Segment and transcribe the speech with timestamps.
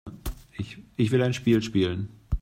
[0.97, 2.09] Ich will ein Spiel spielen.